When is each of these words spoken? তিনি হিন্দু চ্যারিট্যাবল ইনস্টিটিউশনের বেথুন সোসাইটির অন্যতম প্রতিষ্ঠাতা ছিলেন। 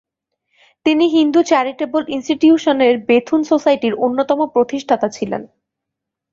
তিনি 0.85 1.05
হিন্দু 1.07 1.39
চ্যারিট্যাবল 1.43 2.03
ইনস্টিটিউশনের 2.07 2.93
বেথুন 3.07 3.41
সোসাইটির 3.43 3.93
অন্যতম 4.05 4.39
প্রতিষ্ঠাতা 4.47 5.07
ছিলেন। 5.09 5.41